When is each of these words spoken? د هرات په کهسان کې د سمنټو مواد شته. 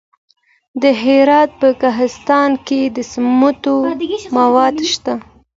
د 0.81 0.83
هرات 1.01 1.49
په 1.61 1.69
کهسان 1.81 2.51
کې 2.67 2.81
د 2.95 2.97
سمنټو 3.13 3.75
مواد 4.37 4.75
شته. 4.91 5.13